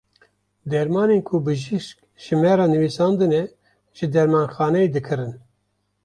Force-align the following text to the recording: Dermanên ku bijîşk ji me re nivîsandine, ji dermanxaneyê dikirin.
Dermanên 0.71 1.21
ku 1.27 1.35
bijîşk 1.45 1.97
ji 2.23 2.35
me 2.41 2.53
re 2.57 2.65
nivîsandine, 2.73 3.41
ji 3.97 4.05
dermanxaneyê 4.13 4.87
dikirin. 4.95 5.33